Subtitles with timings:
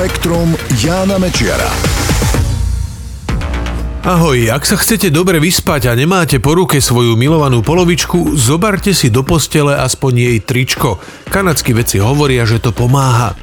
[0.00, 1.68] Spektrum Jána Mečiara.
[4.00, 9.12] Ahoj, ak sa chcete dobre vyspať a nemáte po ruke svoju milovanú polovičku, zobarte si
[9.12, 10.96] do postele aspoň jej tričko.
[11.28, 13.36] Kanadskí veci hovoria, že to pomáha.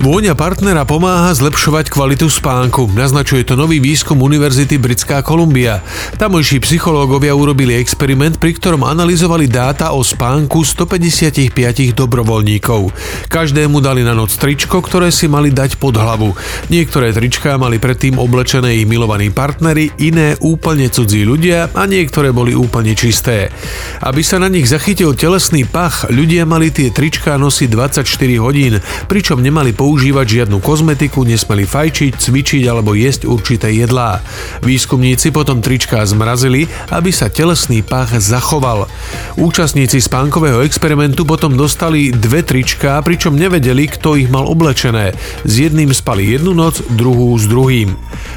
[0.00, 2.88] Vôňa partnera pomáha zlepšovať kvalitu spánku.
[2.96, 5.84] Naznačuje to nový výskum Univerzity Britská Kolumbia.
[6.16, 11.52] Tamojší psychológovia urobili experiment, pri ktorom analyzovali dáta o spánku 155
[11.92, 12.96] dobrovoľníkov.
[13.28, 16.32] Každému dali na noc tričko, ktoré si mali dať pod hlavu.
[16.72, 22.56] Niektoré tričká mali predtým oblečené ich milovaní partnery, iné úplne cudzí ľudia a niektoré boli
[22.56, 23.52] úplne čisté.
[24.00, 28.00] Aby sa na nich zachytil telesný pach, ľudia mali tie tričká nosiť 24
[28.40, 34.22] hodín, pričom nemali použiť používať žiadnu kozmetiku, nesmeli fajčiť, cvičiť alebo jesť určité jedlá.
[34.62, 38.86] Výskumníci potom tričká zmrazili, aby sa telesný pach zachoval.
[39.34, 45.10] Účastníci spánkového experimentu potom dostali dve tričká, pričom nevedeli, kto ich mal oblečené.
[45.42, 47.90] S jedným spali jednu noc, druhú s druhým.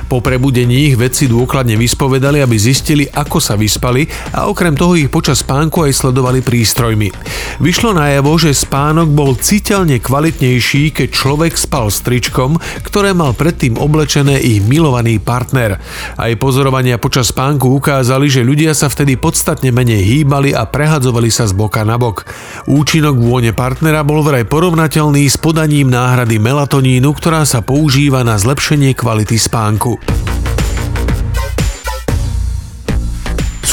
[0.10, 5.14] Po prebudení ich vedci dôkladne vyspovedali, aby zistili, ako sa vyspali a okrem toho ich
[5.14, 7.14] počas spánku aj sledovali prístrojmi.
[7.62, 12.56] Vyšlo najavo, že spánok bol citeľne kvalitnejší, keď človek človek spal s tričkom,
[12.88, 15.76] ktoré mal predtým oblečené ich milovaný partner.
[16.16, 21.44] Aj pozorovania počas spánku ukázali, že ľudia sa vtedy podstatne menej hýbali a prehadzovali sa
[21.44, 22.24] z boka na bok.
[22.64, 28.96] Účinok vône partnera bol vraj porovnateľný s podaním náhrady melatonínu, ktorá sa používa na zlepšenie
[28.96, 30.00] kvality spánku.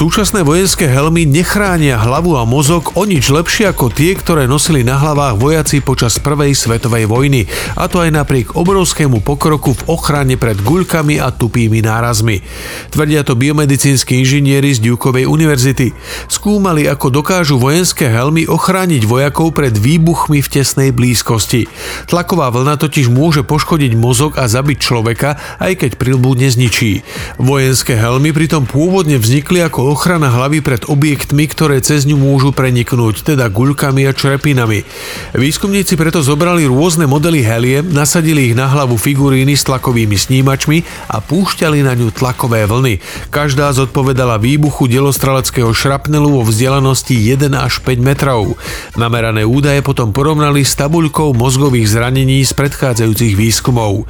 [0.01, 4.97] Súčasné vojenské helmy nechránia hlavu a mozog o nič lepšie ako tie, ktoré nosili na
[4.97, 7.45] hlavách vojaci počas prvej svetovej vojny,
[7.77, 12.41] a to aj napriek obrovskému pokroku v ochrane pred guľkami a tupými nárazmi.
[12.89, 15.93] Tvrdia to biomedicínsky inžinieri z Dukeovej univerzity.
[16.33, 21.69] Skúmali, ako dokážu vojenské helmy ochrániť vojakov pred výbuchmi v tesnej blízkosti.
[22.09, 27.05] Tlaková vlna totiž môže poškodiť mozog a zabiť človeka, aj keď prilbú nezničí.
[27.37, 33.35] Vojenské helmy pritom pôvodne vznikli ako ochrana hlavy pred objektmi, ktoré cez ňu môžu preniknúť,
[33.35, 34.87] teda guľkami a črepinami.
[35.35, 41.19] Výskumníci preto zobrali rôzne modely helie, nasadili ich na hlavu figuríny s tlakovými snímačmi a
[41.19, 43.03] púšťali na ňu tlakové vlny.
[43.35, 48.55] Každá zodpovedala výbuchu delostraleckého šrapnelu vo vzdialenosti 1 až 5 metrov.
[48.95, 54.07] Namerané údaje potom porovnali s tabuľkou mozgových zranení z predchádzajúcich výskumov.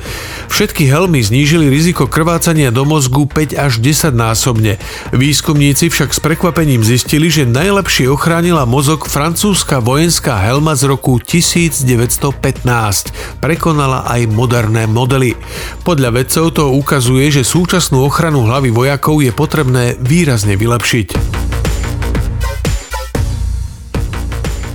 [0.53, 4.77] Všetky helmy znížili riziko krvácania do mozgu 5 až 10 násobne.
[5.17, 11.23] Výskumníci Výskumníci však s prekvapením zistili, že najlepšie ochránila mozog francúzska vojenská helma z roku
[11.23, 11.95] 1915.
[13.39, 15.39] Prekonala aj moderné modely.
[15.87, 21.50] Podľa vedcov to ukazuje, že súčasnú ochranu hlavy vojakov je potrebné výrazne vylepšiť.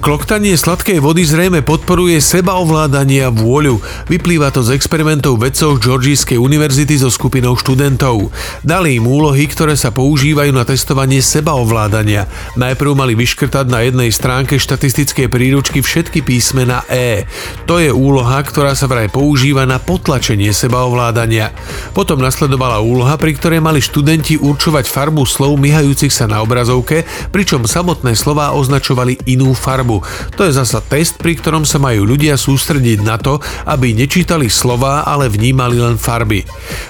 [0.05, 3.81] Kloktanie sladkej vody zrejme podporuje sebaovládanie a vôľu.
[4.05, 8.29] Vyplýva to z experimentov vedcov Georgijskej univerzity so skupinou študentov.
[8.61, 12.29] Dali im úlohy, ktoré sa používajú na testovanie sebaovládania.
[12.53, 17.25] Najprv mali vyškrtať na jednej stránke štatistické príručky všetky písmena E.
[17.65, 21.49] To je úloha, ktorá sa vraj používa na potlačenie sebaovládania.
[21.97, 27.65] Potom nasledovala úloha, pri ktorej mali študenti určovať farbu slov myhajúcich sa na obrazovke, pričom
[27.65, 30.35] samotné slová označovali inú farbu farbu.
[30.35, 35.07] To je zasa test, pri ktorom sa majú ľudia sústrediť na to, aby nečítali slová,
[35.07, 36.43] ale vnímali len farby.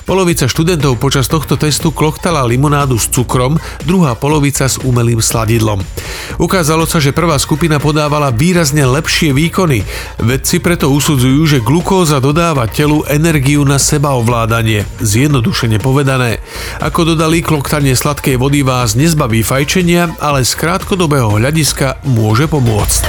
[0.06, 5.82] Polovica študentov počas tohto testu klochtala limonádu s cukrom, druhá polovica s umelým sladidlom.
[6.35, 9.88] Ukázalo sa, že prvá skupina podávala výrazne lepšie výkony.
[10.19, 16.44] Vedci preto usudzujú, že glukóza dodáva telu energiu na sebaovládanie, zjednodušene povedané.
[16.84, 23.02] Ako dodali, kloktanie sladkej vody vás nezbaví fajčenia, ale z krátkodobého hľadiska môže pomôcť.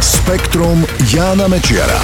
[0.00, 2.00] Spektrum Jána Mečiara.